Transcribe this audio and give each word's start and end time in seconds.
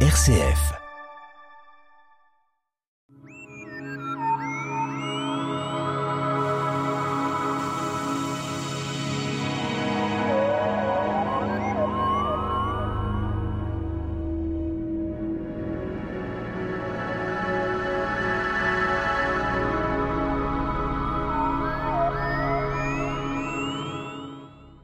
RCF. 0.00 0.85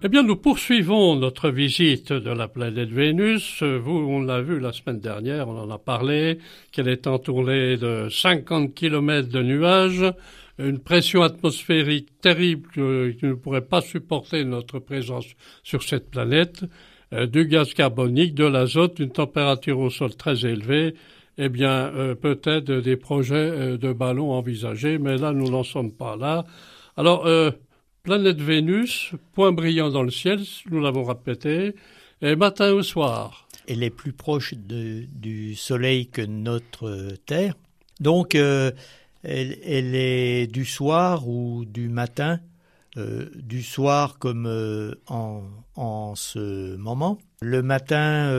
Eh 0.05 0.09
bien, 0.09 0.25
nous 0.25 0.35
poursuivons 0.35 1.15
notre 1.15 1.49
visite 1.49 2.13
de 2.13 2.31
la 2.31 2.49
planète 2.49 2.89
Vénus. 2.89 3.63
Vous, 3.63 3.93
on 3.93 4.21
l'a 4.21 4.41
vu 4.41 4.59
la 4.59 4.73
semaine 4.73 4.99
dernière, 4.99 5.47
on 5.49 5.57
en 5.57 5.71
a 5.71 5.79
parlé, 5.79 6.39
qu'elle 6.73 6.89
est 6.89 7.07
entourée 7.07 7.77
de 7.77 8.09
50 8.11 8.75
km 8.75 9.29
de 9.29 9.43
nuages, 9.43 10.13
une 10.59 10.81
pression 10.81 11.23
atmosphérique 11.23 12.09
terrible 12.21 12.69
qui 12.73 12.81
ne 13.27 13.35
pourrait 13.35 13.61
pas 13.61 13.81
supporter 13.81 14.45
notre 14.45 14.81
présence 14.81 15.27
sur 15.63 15.85
cette 15.85 16.11
planète, 16.11 16.65
euh, 17.13 17.27
du 17.27 17.47
gaz 17.47 17.73
carbonique, 17.73 18.35
de 18.35 18.47
l'azote, 18.47 18.99
une 18.99 19.13
température 19.13 19.79
au 19.79 19.89
sol 19.89 20.17
très 20.17 20.45
élevée, 20.45 20.97
eh 21.39 21.49
bien, 21.49 21.93
euh, 21.95 22.17
peut-être 22.17 22.73
des 22.73 22.97
projets 22.97 23.37
euh, 23.37 23.77
de 23.79 23.93
ballons 23.93 24.33
envisagés, 24.33 24.99
mais 24.99 25.17
là, 25.17 25.33
nous 25.33 25.49
n'en 25.49 25.63
sommes 25.63 25.93
pas 25.93 26.17
là. 26.17 26.45
Alors, 26.97 27.25
Planète 28.03 28.41
Vénus, 28.41 29.13
point 29.33 29.53
brillant 29.53 29.91
dans 29.91 30.03
le 30.03 30.11
ciel, 30.11 30.41
nous 30.69 30.81
l'avons 30.81 31.05
répété, 31.05 31.77
et 32.21 32.35
matin 32.35 32.73
au 32.73 32.83
soir. 32.83 33.47
Elle 33.69 33.85
est 33.85 33.91
plus 33.91 34.13
proche 34.13 34.55
du 34.55 35.55
Soleil 35.55 36.09
que 36.09 36.23
notre 36.23 37.15
Terre. 37.27 37.55
Donc, 38.01 38.35
euh, 38.35 38.73
elle, 39.23 39.95
est 39.95 40.53
du 40.53 40.65
soir 40.65 41.29
ou 41.29 41.65
du 41.65 41.89
matin, 41.89 42.41
euh, 42.97 43.31
du 43.37 43.63
soir 43.63 44.19
comme 44.19 44.47
euh, 44.47 44.97
en, 45.07 45.43
en, 45.77 46.17
ce 46.17 46.75
moment. 46.75 47.19
Le 47.41 47.63
matin, 47.63 48.33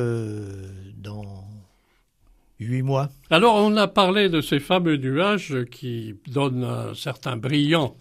dans 0.98 1.46
huit 2.60 2.82
mois. 2.82 3.12
Alors, 3.30 3.56
on 3.56 3.78
a 3.78 3.88
parlé 3.88 4.28
de 4.28 4.42
ces 4.42 4.60
fameux 4.60 4.98
nuages 4.98 5.56
qui 5.72 6.16
donnent 6.28 6.66
un 6.66 6.94
certain 6.94 7.38
brillant 7.38 7.96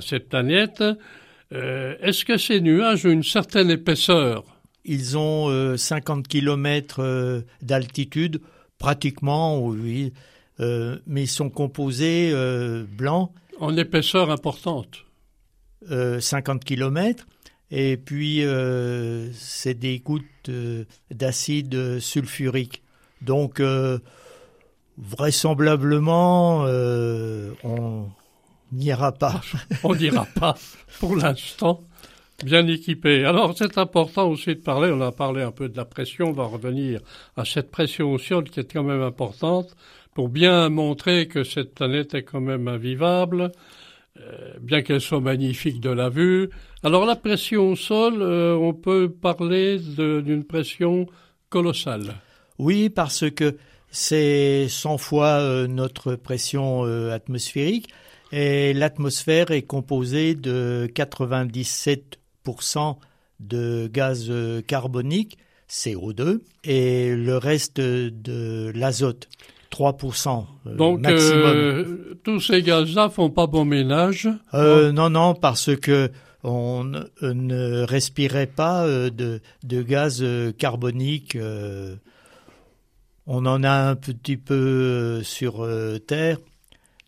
cette 0.00 0.28
planète. 0.28 0.82
Euh, 1.52 1.94
est-ce 2.00 2.24
que 2.24 2.36
ces 2.36 2.60
nuages 2.60 3.06
ont 3.06 3.10
une 3.10 3.22
certaine 3.22 3.70
épaisseur? 3.70 4.44
Ils 4.84 5.16
ont 5.18 5.76
50 5.76 6.18
euh, 6.18 6.22
km 6.28 7.00
euh, 7.00 7.42
d'altitude, 7.62 8.40
pratiquement, 8.78 9.60
oui, 9.60 10.12
mais 10.58 11.22
ils 11.24 11.28
sont 11.28 11.50
composés 11.50 12.32
blancs. 12.88 13.30
En 13.60 13.76
épaisseur 13.76 14.30
importante 14.30 15.04
50 15.88 16.64
km. 16.64 17.26
Et 17.70 17.98
puis, 17.98 18.42
c'est 19.34 19.74
des 19.74 19.98
gouttes 19.98 20.50
d'acide 21.10 21.98
sulfurique. 22.00 22.82
Donc, 23.20 23.60
vraisemblablement, 24.96 26.62
on 27.62 28.08
n'ira 28.76 29.12
pas. 29.12 29.40
On 29.84 29.94
n'ira 29.94 30.26
pas 30.38 30.54
pour 31.00 31.16
l'instant. 31.16 31.82
Bien 32.44 32.66
équipé. 32.66 33.24
Alors 33.24 33.54
c'est 33.56 33.78
important 33.78 34.28
aussi 34.28 34.54
de 34.54 34.60
parler, 34.60 34.92
on 34.92 35.00
a 35.00 35.10
parlé 35.10 35.42
un 35.42 35.52
peu 35.52 35.70
de 35.70 35.76
la 35.76 35.86
pression, 35.86 36.28
on 36.28 36.32
va 36.32 36.44
revenir 36.44 37.00
à 37.36 37.46
cette 37.46 37.70
pression 37.70 38.12
au 38.12 38.18
sol 38.18 38.44
qui 38.44 38.60
est 38.60 38.70
quand 38.70 38.82
même 38.82 39.00
importante 39.00 39.74
pour 40.12 40.28
bien 40.28 40.68
montrer 40.68 41.28
que 41.28 41.44
cette 41.44 41.74
planète 41.74 42.14
est 42.14 42.24
quand 42.24 42.42
même 42.42 42.68
invivable, 42.68 43.52
euh, 44.18 44.52
bien 44.60 44.82
qu'elle 44.82 45.00
soit 45.00 45.20
magnifique 45.20 45.80
de 45.80 45.90
la 45.90 46.10
vue. 46.10 46.50
Alors 46.82 47.06
la 47.06 47.16
pression 47.16 47.70
au 47.70 47.76
sol, 47.76 48.20
euh, 48.20 48.54
on 48.54 48.74
peut 48.74 49.10
parler 49.10 49.78
d'une 49.78 50.44
pression 50.44 51.06
colossale. 51.48 52.14
Oui, 52.58 52.90
parce 52.90 53.30
que 53.30 53.56
c'est 53.90 54.68
100 54.68 54.98
fois 54.98 55.40
euh, 55.40 55.66
notre 55.66 56.16
pression 56.16 56.84
atmosphérique. 57.10 57.88
Et 58.32 58.72
l'atmosphère 58.72 59.50
est 59.50 59.62
composée 59.62 60.34
de 60.34 60.90
97% 60.94 62.96
de 63.40 63.90
gaz 63.92 64.32
carbonique, 64.66 65.36
CO2, 65.68 66.40
et 66.64 67.14
le 67.14 67.36
reste 67.36 67.80
de 67.80 68.72
l'azote. 68.74 69.28
3% 69.76 70.44
euh, 70.66 70.74
Donc, 70.74 71.00
maximum. 71.00 71.42
Euh, 71.44 72.18
tous 72.22 72.40
ces 72.40 72.62
gaz-là 72.62 73.08
font 73.08 73.30
pas 73.30 73.46
bon 73.46 73.64
ménage 73.64 74.28
euh, 74.54 74.92
Non, 74.92 75.10
non, 75.10 75.34
parce 75.34 75.74
que 75.76 76.10
on 76.42 76.84
ne 76.84 77.82
respirait 77.82 78.46
pas 78.46 78.86
de, 78.86 79.40
de 79.64 79.82
gaz 79.82 80.24
carbonique. 80.58 81.36
on 83.26 83.46
en 83.46 83.64
a 83.64 83.90
un 83.90 83.96
petit 83.96 84.36
peu 84.36 85.22
sur 85.24 85.68
Terre, 86.06 86.38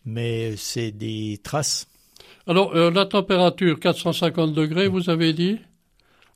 mais 0.09 0.55
c'est 0.57 0.91
des 0.91 1.39
traces. 1.43 1.87
Alors, 2.47 2.75
euh, 2.75 2.89
la 2.89 3.05
température, 3.05 3.79
450 3.79 4.53
degrés, 4.53 4.87
vous 4.87 5.09
avez 5.09 5.33
dit 5.33 5.59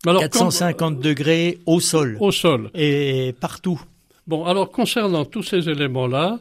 alors, 0.05 0.21
450 0.21 0.99
degrés 0.99 1.59
au 1.65 1.79
sol. 1.79 2.17
Au 2.19 2.31
sol. 2.31 2.69
Et 2.75 3.33
partout. 3.39 3.81
Bon, 4.27 4.45
alors 4.45 4.69
concernant 4.69 5.25
tous 5.25 5.43
ces 5.43 5.69
éléments-là, 5.69 6.39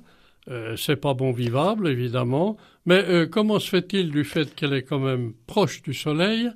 euh, 0.50 0.76
c'est 0.76 0.97
pas 0.97 1.15
bon 1.15 1.32
vivable, 1.32 1.88
évidemment, 1.88 2.56
mais 2.87 3.03
euh, 3.09 3.26
comment 3.26 3.59
se 3.60 3.69
fait-il 3.69 4.10
du 4.10 4.25
fait 4.25 4.54
qu'elle 4.54 4.75
est 4.75 4.82
quand 4.82 4.99
même 4.99 5.32
proche 5.47 5.82
du 5.82 5.94
Soleil 5.94 6.50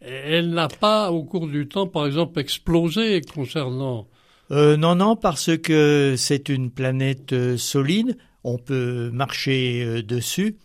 Elle 0.00 0.50
n'a 0.50 0.68
pas, 0.68 1.10
au 1.10 1.24
cours 1.24 1.48
du 1.48 1.66
temps, 1.66 1.86
par 1.86 2.06
exemple, 2.06 2.38
explosé 2.38 3.20
concernant... 3.22 4.06
non, 4.50 4.94
non, 4.94 5.16
parce 5.16 5.56
que 5.56 6.14
c'est 6.16 6.48
une 6.50 6.70
planète 6.70 7.56
solide, 7.56 8.16
on 8.44 8.58
peut 8.58 9.10
marcher 9.12 9.84
euh, 9.84 10.02
dessus. 10.02 10.56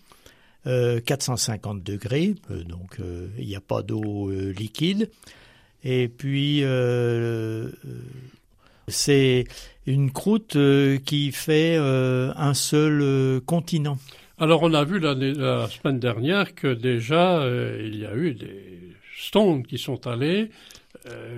450 0.65 1.77
euh, 1.77 1.79
degrés, 1.83 2.33
euh, 2.49 2.63
donc 2.63 2.97
il 3.37 3.45
n'y 3.45 3.55
a 3.55 3.61
pas 3.61 3.83
d'eau 3.83 4.31
liquide. 4.31 5.11
Et 5.83 6.07
puis, 6.07 6.63
c'est 8.87 9.45
une 9.85 10.11
croûte 10.11 10.57
qui 11.05 11.31
fait 11.31 11.77
un 11.77 12.53
seul 12.55 13.41
continent. 13.41 13.99
Alors, 14.39 14.63
on 14.63 14.73
a 14.73 14.83
vu 14.83 14.97
la, 14.97 15.13
la 15.13 15.69
semaine 15.69 15.99
dernière 15.99 16.55
que 16.55 16.73
déjà, 16.73 17.47
il 17.79 17.99
y 17.99 18.07
a 18.07 18.15
eu 18.15 18.33
des 18.33 18.95
stones 19.15 19.63
qui 19.63 19.77
sont 19.77 20.07
allés. 20.07 20.49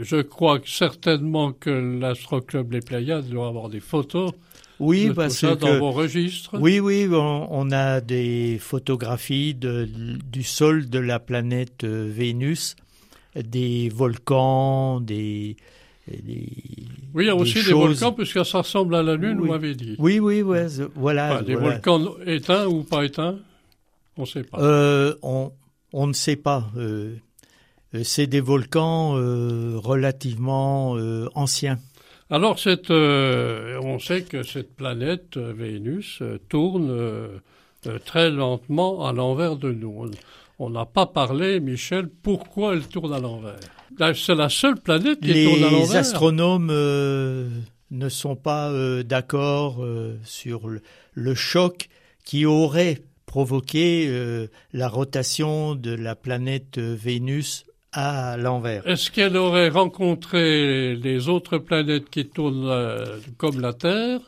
je 0.02 0.22
crois 0.22 0.62
certainement 0.64 1.52
que 1.52 2.00
l'Astroclub 2.00 2.72
Les 2.72 2.80
Pléiades 2.80 3.28
doit 3.28 3.50
avoir 3.50 3.68
des 3.68 3.81
photos 3.81 4.31
oui, 4.79 5.11
parce 5.13 5.38
ça 5.38 5.55
que 5.55 5.61
dans 5.61 5.79
vos 5.79 5.91
registres? 5.91 6.51
Oui, 6.59 6.79
oui, 6.79 7.07
on, 7.11 7.71
a 7.71 8.01
des 8.01 8.57
photographies 8.59 9.53
de, 9.53 9.85
du 9.85 10.43
sol 10.43 10.89
de 10.89 10.99
la 10.99 11.19
planète 11.19 11.83
euh, 11.83 12.09
Vénus, 12.11 12.75
des 13.35 13.89
volcans, 13.89 15.01
des, 15.01 15.57
oui, 17.13 17.25
il 17.25 17.25
y 17.25 17.29
a 17.29 17.35
aussi 17.35 17.63
des 17.63 17.73
volcans, 17.73 18.13
puisque 18.13 18.45
ça 18.45 18.59
ressemble 18.59 18.95
à 18.95 19.03
la 19.03 19.15
Lune, 19.15 19.39
vous 19.39 19.47
m'avez 19.47 19.75
dit. 19.75 19.95
Oui, 19.99 20.19
oui, 20.19 20.41
voilà. 20.95 21.41
des 21.41 21.55
volcans 21.55 22.01
éteints 22.25 22.65
ou 22.67 22.83
pas 22.83 23.03
éteints? 23.03 23.38
On 24.15 24.21
ne 24.21 24.25
sait 24.25 24.44
pas. 24.44 24.59
Euh, 24.59 25.15
on, 25.21 25.51
on, 25.94 26.07
ne 26.07 26.13
sait 26.13 26.38
pas. 26.38 26.71
Euh, 26.77 27.15
c'est 28.03 28.27
des 28.27 28.39
volcans 28.39 29.11
relativement 29.11 30.97
anciens. 31.35 31.77
Alors, 32.29 32.57
euh, 32.67 33.79
on 33.83 34.00
sait 34.00 34.24
que 34.24 34.44
cette 34.44 34.75
planète 34.75 35.38
euh, 35.38 35.53
Vénus 35.56 36.19
euh, 36.21 36.38
tourne 36.50 36.94
très 38.06 38.29
lentement 38.29 39.06
à 39.06 39.13
l'envers 39.13 39.56
de 39.56 39.71
nous. 39.71 40.12
On 40.59 40.69
n'a 40.69 40.85
pas 40.85 41.06
parlé, 41.06 41.62
Michel, 41.62 42.09
pourquoi 42.09 42.74
elle 42.74 42.85
tourne 42.85 43.13
à 43.13 43.19
l'envers? 43.19 43.56
C'est 44.13 44.35
la 44.35 44.50
seule 44.50 44.75
planète 44.77 45.21
qui 45.21 45.45
tourne 45.45 45.63
à 45.63 45.69
l'envers. 45.69 45.88
Les 45.88 45.95
astronomes 45.95 46.68
ne 46.68 48.09
sont 48.09 48.35
pas 48.35 48.73
d'accord 49.03 49.85
sur 50.23 50.68
le, 51.13 51.35
choc 51.35 51.88
qui 52.25 52.45
aurait 52.45 52.97
provoqué 53.25 54.47
la 54.73 54.89
rotation 54.89 55.75
de 55.75 55.91
la 55.91 56.15
planète 56.15 56.77
Vénus 56.77 57.63
à 57.97 58.38
l'envers. 58.38 58.88
Est-ce 58.88 59.09
qu'elle 59.09 59.35
aurait 59.35 59.69
rencontré 59.69 60.95
les 60.95 61.29
autres 61.29 61.57
planètes 61.57 62.11
qui 62.11 62.27
tournent 62.27 62.69
euh, 62.69 63.17
comme 63.38 63.59
la 63.59 63.73
Terre? 63.73 64.19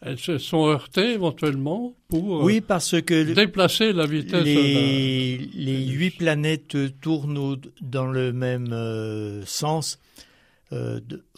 Elles 0.00 0.18
se 0.18 0.38
sont 0.38 0.68
heurtées 0.68 1.14
éventuellement 1.14 1.92
pour 2.06 2.36
euh, 2.36 2.44
oui, 2.44 2.60
parce 2.60 3.00
que 3.02 3.34
déplacer 3.34 3.92
la 3.92 4.06
vitesse 4.06 4.44
Les, 4.44 5.38
les 5.54 5.86
huit 5.86 6.18
planètes 6.18 6.76
tournent 7.00 7.56
dans 7.80 8.06
le 8.06 8.32
même 8.32 8.68
euh, 8.72 9.42
sens 9.44 9.98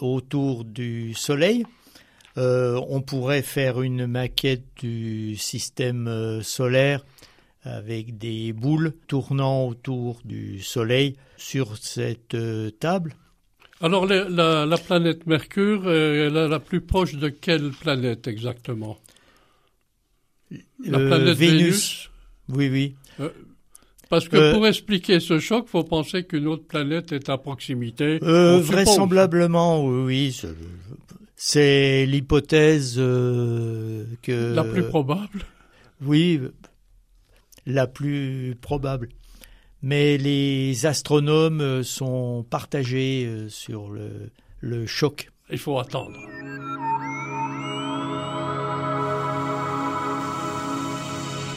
autour 0.00 0.64
du 0.64 1.14
Soleil. 1.14 1.64
on 2.36 3.00
pourrait 3.00 3.42
faire 3.42 3.80
une 3.82 4.06
maquette 4.06 4.64
du 4.80 5.36
système 5.36 6.40
solaire 6.42 7.02
avec 7.62 8.18
des 8.18 8.52
boules 8.52 8.92
tournant 9.06 9.66
autour 9.66 10.20
du 10.24 10.60
Soleil 10.60 11.16
sur 11.36 11.76
cette 11.76 12.36
table. 12.78 13.14
Alors 13.80 14.06
la, 14.06 14.76
planète 14.78 15.26
Mercure 15.26 15.90
est 15.90 16.30
la, 16.30 16.60
plus 16.60 16.80
proche 16.80 17.14
de 17.14 17.28
quelle 17.28 17.70
planète 17.70 18.26
exactement? 18.26 18.98
La 20.84 20.98
planète 20.98 21.36
Vénus. 21.36 22.10
Oui, 22.48 22.68
oui. 22.70 22.94
Parce 24.08 24.28
que 24.28 24.36
euh, 24.36 24.52
pour 24.54 24.66
expliquer 24.66 25.20
ce 25.20 25.38
choc, 25.38 25.64
il 25.66 25.70
faut 25.70 25.84
penser 25.84 26.24
qu'une 26.24 26.46
autre 26.46 26.66
planète 26.66 27.12
est 27.12 27.28
à 27.28 27.36
proximité. 27.36 28.18
Euh, 28.22 28.58
vraisemblablement, 28.58 29.84
oui. 29.84 30.40
C'est 31.36 32.06
l'hypothèse 32.06 32.96
euh, 32.98 34.04
que... 34.22 34.54
La 34.54 34.64
plus 34.64 34.84
probable 34.84 35.44
Oui, 36.00 36.40
la 37.68 37.86
plus 37.86 38.56
probable. 38.60 39.10
Mais 39.82 40.18
les 40.18 40.86
astronomes 40.86 41.84
sont 41.84 42.44
partagés 42.50 43.46
sur 43.48 43.90
le, 43.90 44.32
le 44.58 44.86
choc. 44.86 45.30
Il 45.50 45.58
faut 45.58 45.78
attendre. 45.78 46.18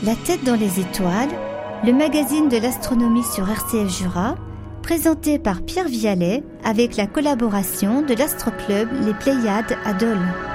La 0.04 0.16
tête 0.16 0.44
dans 0.44 0.56
les 0.56 0.80
étoiles 0.80 1.30
le 1.84 1.94
magazine 1.94 2.48
de 2.48 2.58
l'astronomie 2.58 3.24
sur 3.24 3.50
RCF 3.50 3.90
Jura, 3.90 4.36
présenté 4.84 5.40
par 5.40 5.64
Pierre 5.64 5.88
Vialet 5.88 6.44
avec 6.64 6.96
la 6.96 7.08
collaboration 7.08 8.04
de 8.04 8.14
l'astroclub 8.14 8.88
Les 9.04 9.16
Pléiades 9.16 9.78
à 9.84 9.94
Dole. 9.94 10.51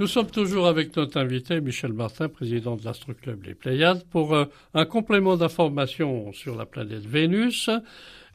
Nous 0.00 0.06
sommes 0.06 0.30
toujours 0.30 0.66
avec 0.66 0.96
notre 0.96 1.18
invité 1.18 1.60
Michel 1.60 1.92
Martin, 1.92 2.30
président 2.30 2.74
de 2.74 2.86
l'Astroclub 2.86 3.44
Les 3.44 3.52
Pléiades, 3.52 4.02
pour 4.08 4.34
euh, 4.34 4.46
un 4.72 4.86
complément 4.86 5.36
d'information 5.36 6.32
sur 6.32 6.56
la 6.56 6.64
planète 6.64 7.04
Vénus. 7.04 7.68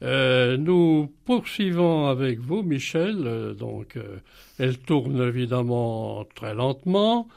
Euh, 0.04 0.58
nous 0.58 1.12
poursuivons 1.26 2.06
avec 2.06 2.38
vous, 2.38 2.62
Michel. 2.62 3.24
Euh, 3.26 3.56
donc, 3.56 3.98
elle 4.60 4.78
tourne 4.78 5.20
évidemment 5.28 6.24
très 6.36 6.54
lentement. 6.54 7.28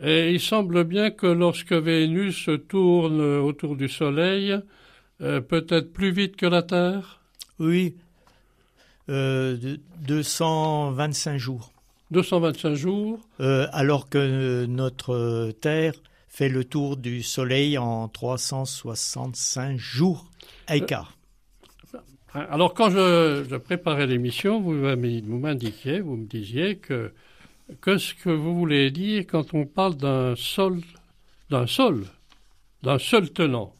Et 0.00 0.32
il 0.32 0.40
semble 0.40 0.84
bien 0.84 1.10
que 1.10 1.26
lorsque 1.26 1.74
Vénus 1.74 2.48
tourne 2.70 3.20
autour 3.20 3.76
du 3.76 3.90
Soleil, 3.90 4.58
peut-être 5.18 5.92
plus 5.92 6.10
vite 6.10 6.36
que 6.36 6.46
la 6.46 6.62
Terre? 6.62 7.20
Oui, 7.58 7.96
euh, 9.10 9.76
225 10.06 11.36
jours. 11.36 11.70
225 12.10 12.74
jours. 12.74 13.20
Euh, 13.40 13.66
Alors 13.72 14.08
que 14.08 14.66
notre 14.66 15.52
Terre 15.60 15.94
fait 16.28 16.48
le 16.48 16.64
tour 16.64 16.96
du 16.96 17.22
Soleil 17.22 17.78
en 17.78 18.08
365 18.08 19.78
jours. 19.78 20.30
À 20.66 20.76
écart. 20.76 21.16
Alors 22.34 22.74
quand 22.74 22.90
je, 22.90 23.44
je 23.48 23.56
préparais 23.56 24.06
l'émission, 24.06 24.60
vous 24.60 24.72
m'indiquiez, 24.74 26.00
vous 26.00 26.16
me 26.16 26.26
disiez 26.26 26.76
que 26.76 27.12
Qu'est-ce 27.84 28.14
que 28.14 28.30
vous 28.30 28.54
voulez 28.56 28.90
dire 28.90 29.24
quand 29.28 29.52
on 29.52 29.66
parle 29.66 29.96
d'un 29.96 30.34
sol, 30.36 30.80
d'un 31.50 31.66
sol, 31.66 32.06
d'un 32.82 32.98
seul 32.98 33.30
tenant. 33.30 33.74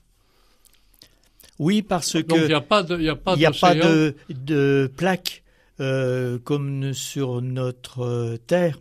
Oui, 1.59 1.83
parce 1.83 2.13
que 2.23 2.43
il 2.45 2.47
n'y 2.49 2.53
a 2.53 2.61
pas 2.61 2.83
de, 2.83 3.01
y 3.01 3.09
a 3.09 3.17
pas, 3.17 3.35
y 3.37 3.47
a 3.47 3.51
pas 3.51 3.75
de, 3.75 4.15
de 4.29 4.93
plaques 4.97 5.43
euh, 5.81 6.39
comme 6.39 6.93
sur 6.93 7.41
notre 7.41 8.01
euh, 8.01 8.37
Terre, 8.37 8.79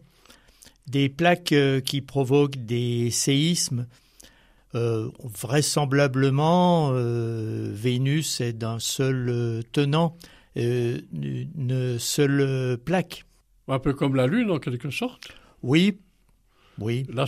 des 0.88 1.10
plaques 1.10 1.52
euh, 1.52 1.80
qui 1.80 2.02
provoquent 2.02 2.58
des 2.58 3.12
séismes. 3.12 3.86
vraisemblablement, 4.74 6.92
Vénus 6.94 8.42
est 8.42 8.54
d'un 8.54 8.78
seul 8.78 9.64
tenant, 9.72 10.16
une 10.56 11.98
seule 11.98 12.78
plaque. 12.86 13.26
Un 13.68 13.80
peu 13.80 13.94
comme 13.94 14.16
la 14.16 14.28
Lune, 14.28 14.52
en 14.52 14.60
quelque 14.60 14.92
sorte. 14.92 15.30
Oui, 15.64 15.98
oui. 16.78 17.08
La, 17.12 17.26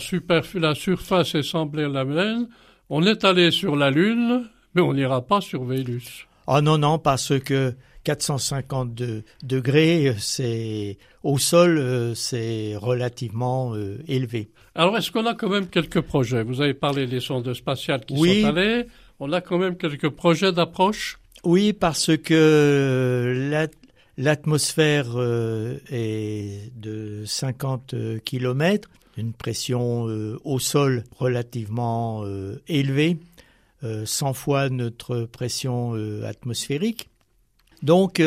la 0.54 0.74
surface 0.76 1.34
est 1.34 1.42
semblée 1.42 1.88
la 1.88 2.04
même. 2.04 2.46
On 2.88 3.04
est 3.04 3.24
allé 3.24 3.50
sur 3.50 3.74
la 3.74 3.90
Lune, 3.90 4.48
mais 4.74 4.82
on 4.82 4.94
n'ira 4.94 5.26
pas 5.26 5.40
sur 5.40 5.64
Vénus. 5.64 6.26
Ah 6.46 6.60
non, 6.60 6.78
non, 6.78 6.98
parce 6.98 7.38
que 7.40 7.74
452 8.04 9.24
degrés, 9.42 10.14
c'est 10.18 10.98
au 11.22 11.38
sol, 11.38 11.78
euh, 11.78 12.14
c'est 12.14 12.74
relativement 12.76 13.74
euh, 13.74 13.98
élevé. 14.08 14.50
Alors, 14.74 14.96
est-ce 14.96 15.10
qu'on 15.10 15.26
a 15.26 15.34
quand 15.34 15.48
même 15.48 15.68
quelques 15.68 16.00
projets? 16.00 16.42
Vous 16.42 16.60
avez 16.60 16.74
parlé 16.74 17.06
des 17.06 17.20
sondes 17.20 17.52
spatiales 17.54 18.04
qui 18.04 18.16
sont 18.16 18.48
allées. 18.48 18.86
On 19.18 19.32
a 19.32 19.40
quand 19.40 19.58
même 19.58 19.76
quelques 19.76 20.08
projets 20.08 20.52
d'approche? 20.52 21.18
Oui, 21.44 21.72
parce 21.72 22.16
que 22.16 23.48
la, 23.50 23.66
L'atmosphère 24.22 25.12
euh, 25.16 25.78
est 25.90 26.70
de 26.78 27.22
50 27.24 27.94
km, 28.22 28.90
une 29.16 29.32
pression 29.32 30.08
euh, 30.08 30.38
au 30.44 30.58
sol 30.58 31.04
relativement 31.16 32.22
euh, 32.24 32.60
élevée, 32.68 33.16
100 33.82 34.34
fois 34.34 34.68
notre 34.68 35.22
pression 35.22 35.94
atmosphérique. 36.22 37.08
Donc 37.82 38.22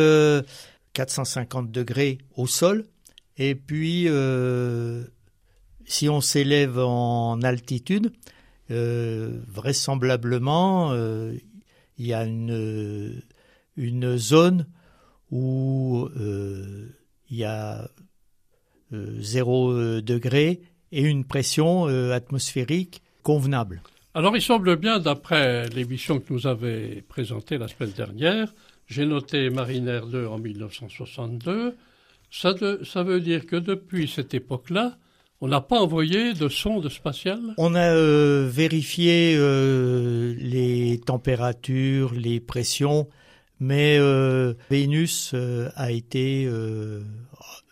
450 0.93 1.71
degrés 1.71 2.17
au 2.35 2.47
sol. 2.47 2.85
Et 3.37 3.55
puis, 3.55 4.07
si 5.85 6.09
on 6.09 6.21
s'élève 6.21 6.79
en 6.79 7.41
altitude, 7.41 8.11
vraisemblablement, 8.69 10.93
il 11.97 12.05
y 12.05 12.13
a 12.13 12.25
une, 12.25 13.21
zone 14.17 14.67
où 15.31 16.07
euh, 16.17 16.89
il 17.29 17.37
y 17.37 17.43
a 17.43 17.87
0 18.91 19.71
euh, 19.71 20.01
degré 20.01 20.61
et 20.91 21.01
une 21.01 21.25
pression 21.25 21.87
euh, 21.87 22.11
atmosphérique 22.11 23.01
convenable. 23.23 23.81
Alors 24.13 24.35
il 24.35 24.41
semble 24.41 24.75
bien, 24.75 24.99
d'après 24.99 25.67
l'émission 25.69 26.19
que 26.19 26.31
nous 26.31 26.45
avez 26.45 27.01
présentée 27.01 27.57
la 27.57 27.67
semaine 27.67 27.91
dernière, 27.91 28.53
j'ai 28.87 29.05
noté 29.05 29.49
Mariner 29.49 30.01
2 30.09 30.27
en 30.27 30.37
1962, 30.37 31.75
ça, 32.31 32.53
ça 32.83 33.03
veut 33.03 33.21
dire 33.21 33.45
que 33.45 33.55
depuis 33.55 34.07
cette 34.07 34.33
époque-là, 34.33 34.97
on 35.41 35.47
n'a 35.47 35.61
pas 35.61 35.79
envoyé 35.79 36.33
de 36.33 36.47
sonde 36.47 36.89
spatiale? 36.89 37.53
On 37.57 37.75
a 37.75 37.93
vérifié 38.47 39.35
les 39.37 41.01
températures, 41.05 42.13
les 42.13 42.39
pressions 42.39 43.07
mais 43.63 43.97
euh, 43.97 44.53
Vénus 44.69 45.31
euh, 45.33 45.69
a 45.75 45.91
été 45.91 46.45
euh, 46.45 47.01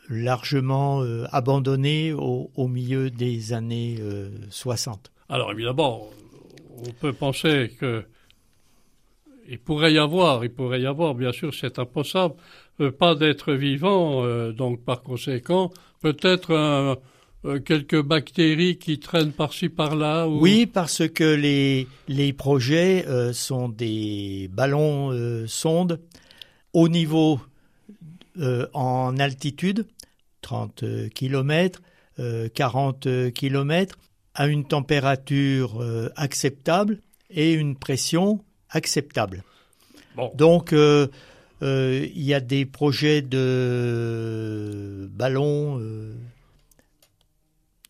largement 0.09 1.01
abandonnée 1.31 2.13
au, 2.13 2.67
milieu 2.67 3.09
des 3.09 3.53
années 3.53 3.97
60. 4.49 5.11
Alors 5.29 5.51
évidemment, 5.51 6.09
on 6.85 6.91
peut 6.91 7.13
penser 7.13 7.71
que 7.79 8.03
il 9.49 9.59
pourrait 9.59 9.93
y 9.93 9.97
avoir, 9.97 10.43
il 10.43 10.51
pourrait 10.51 10.81
y 10.81 10.85
avoir, 10.85 11.15
bien 11.15 11.31
sûr, 11.31 11.53
c'est 11.53 11.79
impossible, 11.79 12.33
pas 12.97 13.15
d'être 13.15 13.53
vivant, 13.53 14.51
donc 14.51 14.83
par 14.83 15.01
conséquent, 15.03 15.71
peut-être 16.01 16.97
euh, 17.43 17.59
quelques 17.59 17.99
bactéries 17.99 18.77
qui 18.77 18.99
traînent 18.99 19.31
par-ci 19.31 19.69
par-là 19.69 20.27
Oui, 20.27 20.67
parce 20.67 21.07
que 21.09 21.23
les, 21.23 21.87
les 22.07 22.33
projets 22.33 23.03
euh, 23.07 23.33
sont 23.33 23.67
des 23.67 24.47
ballons 24.53 25.11
euh, 25.11 25.47
sondes. 25.47 25.99
Au 26.73 26.87
niveau 26.87 27.39
en 28.73 29.17
altitude, 29.17 29.85
30 30.41 30.85
km, 31.13 31.81
40 32.53 33.33
km, 33.33 33.97
à 34.33 34.47
une 34.47 34.63
température 34.63 35.83
acceptable 36.15 36.99
et 37.29 37.51
une 37.51 37.75
pression 37.75 38.41
acceptable. 38.71 39.43
Donc, 40.35 40.73
il 40.73 42.21
y 42.21 42.33
a 42.33 42.39
des 42.39 42.65
projets 42.65 43.21
de 43.21 45.09
ballons 45.13 45.79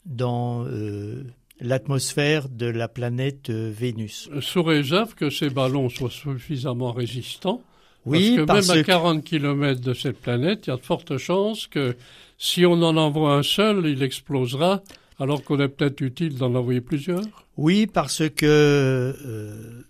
dans 0.05 0.65
euh, 0.65 1.23
l'atmosphère 1.59 2.49
de 2.49 2.65
la 2.65 2.87
planète 2.87 3.49
euh, 3.49 3.71
Vénus. 3.73 4.29
Sous 4.39 4.63
réserve 4.63 5.15
que 5.15 5.29
ces 5.29 5.49
ballons 5.49 5.89
soient 5.89 6.09
suffisamment 6.09 6.91
résistants? 6.91 7.61
Oui, 8.05 8.39
parce 8.47 8.67
que 8.67 8.73
même 8.73 8.79
à 8.79 8.83
40 8.83 9.23
km 9.23 9.79
de 9.79 9.93
cette 9.93 10.19
planète, 10.19 10.65
il 10.65 10.71
y 10.71 10.73
a 10.73 10.77
de 10.77 10.81
fortes 10.81 11.17
chances 11.17 11.67
que 11.67 11.95
si 12.39 12.65
on 12.65 12.81
en 12.81 12.97
envoie 12.97 13.35
un 13.35 13.43
seul, 13.43 13.85
il 13.85 14.01
explosera, 14.01 14.81
alors 15.19 15.43
qu'on 15.43 15.59
est 15.59 15.67
peut-être 15.67 16.01
utile 16.01 16.35
d'en 16.35 16.55
envoyer 16.55 16.81
plusieurs? 16.81 17.21
Oui, 17.57 17.85
parce 17.85 18.27
que 18.27 18.45
euh, 18.45 19.83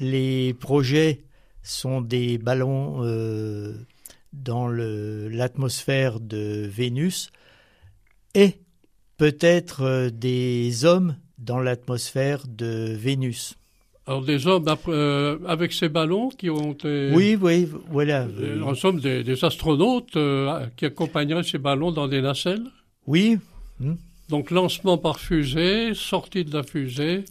les 0.00 0.54
projets 0.54 1.22
sont 1.62 2.00
des 2.00 2.38
ballons 2.38 3.02
dans 4.32 4.68
l'atmosphère 4.68 6.20
de 6.20 6.66
Vénus 6.66 7.30
et 8.34 8.54
peut-être 9.16 10.10
des 10.10 10.84
hommes 10.84 11.16
dans 11.38 11.60
l'atmosphère 11.60 12.44
de 12.48 12.94
Vénus. 12.94 13.56
Alors 14.06 14.22
des 14.22 14.46
hommes 14.46 14.66
euh, 14.88 15.38
avec 15.46 15.72
ces 15.72 15.88
ballons 15.88 16.28
qui 16.28 16.50
ont 16.50 16.72
été... 16.72 17.10
Oui, 17.14 17.38
oui, 17.40 17.66
voilà. 17.90 18.26
Euh, 18.38 18.60
en 18.60 18.74
somme, 18.74 19.00
des, 19.00 19.44
astronautes 19.44 20.16
euh, 20.16 20.66
qui 20.76 20.84
accompagneraient 20.84 21.42
ces 21.42 21.56
ballons 21.56 21.90
dans 21.90 22.06
des 22.06 22.20
nacelles 22.20 22.66
Oui. 23.06 23.38
Donc 24.28 24.50
lancement 24.50 24.98
par 24.98 25.18
fusée, 25.18 25.94
sortie 25.94 26.44
de 26.44 26.52
la 26.52 26.62
fusée, 26.62 27.24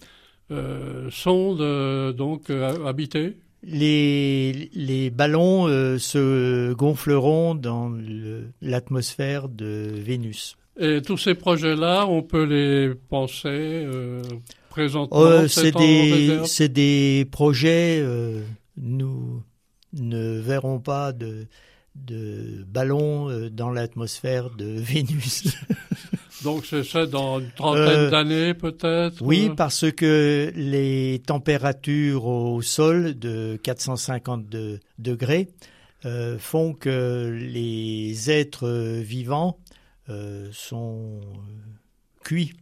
sonde 1.10 2.16
donc 2.16 2.50
habitée 2.50 3.38
les, 3.66 4.70
les 4.74 5.10
ballons 5.10 5.68
se 5.98 6.74
gonfleront 6.74 7.56
dans 7.56 7.92
l'atmosphère 8.62 9.48
de 9.48 9.90
Vénus. 9.94 10.58
Et 10.80 11.02
tous 11.02 11.18
ces 11.18 11.34
projets-là, 11.36 12.06
on 12.08 12.24
peut 12.24 12.44
les 12.44 12.94
penser 13.10 13.88
présentement 14.74 15.22
euh, 15.22 15.48
C'est 15.48 15.72
des, 15.72 16.40
c'est 16.46 16.70
des 16.70 17.28
projets. 17.32 18.00
Euh, 18.02 18.42
nous 18.76 19.44
ne 19.94 20.40
verrons 20.40 20.80
pas 20.80 21.14
de 21.14 21.46
de 21.96 22.66
ballons 22.68 23.30
euh, 23.30 23.52
dans 23.52 23.70
l'atmosphère 23.70 24.50
de 24.50 24.66
Vénus. 24.66 25.56
Donc 26.44 26.66
c'est 26.66 26.84
ça 26.84 27.06
dans 27.06 27.40
une 27.40 27.52
trentaine 27.52 28.10
d'années 28.10 28.54
peut-être 28.54 29.22
Oui, 29.22 29.50
parce 29.56 29.92
que 29.92 30.52
les 30.56 31.22
températures 31.26 32.26
au 32.26 32.62
sol 32.62 33.18
de 33.18 33.58
452 33.64 34.80
degrés 35.00 35.50
font 36.40 36.74
que 36.74 37.38
les 37.40 38.30
êtres 38.30 39.00
vivants 39.02 39.58
sont 40.52 41.22
cuits. 42.24 42.54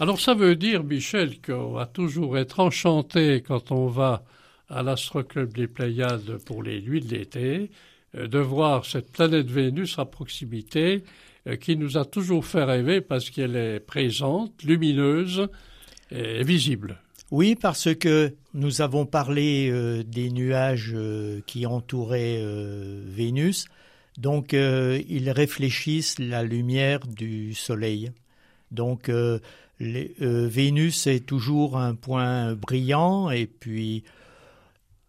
Alors 0.00 0.20
ça 0.20 0.34
veut 0.34 0.54
dire, 0.54 0.84
Michel, 0.84 1.40
qu'on 1.40 1.72
va 1.72 1.86
toujours 1.86 2.38
être 2.38 2.60
enchanté 2.60 3.42
quand 3.42 3.72
on 3.72 3.88
va 3.88 4.22
à 4.68 4.82
l'Astroclub 4.82 5.52
des 5.52 5.66
Pléiades 5.66 6.38
pour 6.44 6.62
les 6.62 6.80
nuits 6.80 7.00
de 7.00 7.14
l'été, 7.16 7.70
euh, 8.14 8.28
de 8.28 8.38
voir 8.38 8.84
cette 8.84 9.10
planète 9.10 9.50
Vénus 9.50 9.98
à 9.98 10.04
proximité 10.04 11.02
euh, 11.02 11.27
qui 11.60 11.76
nous 11.76 11.96
a 11.96 12.04
toujours 12.04 12.44
fait 12.44 12.64
rêver 12.64 13.00
parce 13.00 13.30
qu'elle 13.30 13.56
est 13.56 13.80
présente, 13.80 14.62
lumineuse 14.62 15.48
et 16.10 16.42
visible. 16.44 16.98
Oui, 17.30 17.54
parce 17.54 17.94
que 17.94 18.34
nous 18.54 18.80
avons 18.80 19.06
parlé 19.06 19.68
euh, 19.70 20.02
des 20.02 20.30
nuages 20.30 20.96
qui 21.46 21.66
entouraient 21.66 22.42
Vénus, 23.06 23.66
donc 24.16 24.52
ils 24.52 25.30
réfléchissent 25.30 26.18
la 26.18 26.42
lumière 26.42 27.00
du 27.06 27.54
Soleil. 27.54 28.10
Donc 28.70 29.08
euh, 29.08 29.38
Vénus 29.80 31.06
est 31.06 31.24
toujours 31.24 31.78
un 31.78 31.94
point 31.94 32.54
brillant 32.54 33.30
et 33.30 33.46
puis 33.46 34.04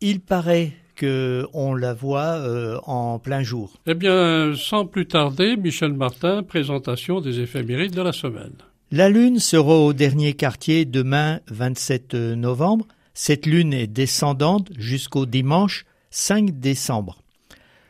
il 0.02 0.22
paraît 0.22 0.74
qu'on 1.00 1.74
la 1.74 1.94
voit 1.94 2.38
euh, 2.38 2.80
en 2.86 3.20
plein 3.20 3.44
jour. 3.44 3.74
Eh 3.88 3.94
bien, 3.94 4.54
sans 4.56 4.86
plus 4.86 5.08
tarder, 5.08 5.56
Michel 5.56 5.94
Martin, 5.94 6.44
présentation 6.44 7.22
des 7.22 7.40
éphémérides 7.40 7.96
de 7.96 8.02
la 8.02 8.12
semaine. 8.12 8.54
La 8.92 9.10
Lune 9.10 9.40
sera 9.40 9.78
au 9.78 9.94
dernier 9.94 10.34
quartier 10.34 10.86
demain 10.86 11.40
27 11.50 12.16
novembre. 12.16 12.88
Cette 13.14 13.46
Lune 13.46 13.74
est 13.74 13.88
descendante 13.88 14.70
jusqu'au 14.78 15.26
dimanche 15.26 15.86
5 16.10 16.60
décembre. 16.60 17.20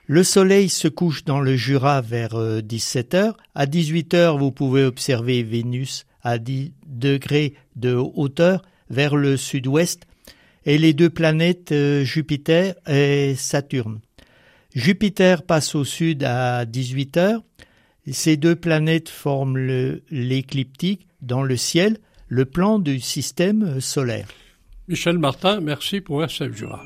Le 0.08 0.24
soleil 0.24 0.70
se 0.70 0.88
couche 0.88 1.24
dans 1.24 1.40
le 1.40 1.56
Jura 1.56 2.02
vers 2.02 2.34
17h. 2.34 3.16
Euh, 3.16 3.32
à 3.56 3.66
18h, 3.66 4.38
vous 4.38 4.52
pouvez 4.52 4.84
observer 4.84 5.44
Vénus 5.44 6.06
à 6.24 6.38
10 6.38 6.74
degrés 6.88 7.54
de 7.76 7.94
hauteur 7.94 8.64
vers 8.90 9.16
le 9.16 9.38
sud-ouest 9.38 10.08
et 10.66 10.78
les 10.78 10.94
deux 10.94 11.10
planètes 11.10 11.72
euh, 11.72 12.04
Jupiter 12.04 12.76
et 12.88 13.36
Saturne. 13.36 14.00
Jupiter 14.76 15.44
passe 15.44 15.76
au 15.76 15.84
sud 15.84 16.24
à 16.24 16.66
18 16.66 17.18
heures. 17.18 17.44
Ces 18.12 18.38
deux 18.38 18.56
planètes 18.56 19.10
forment 19.10 20.00
l'écliptique 20.10 21.08
dans 21.22 21.44
le 21.44 21.58
ciel, 21.58 21.98
le 22.28 22.46
plan 22.46 22.80
du 22.80 23.00
système 23.00 23.82
solaire. 23.82 24.28
Michel 24.88 25.18
Martin, 25.18 25.60
merci 25.60 26.02
pour 26.02 26.24
SF 26.24 26.56
Jura. 26.56 26.84